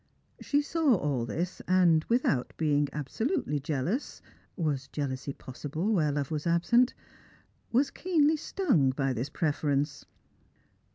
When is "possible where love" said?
5.31-6.31